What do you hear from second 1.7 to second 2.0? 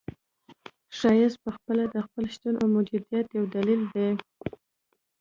د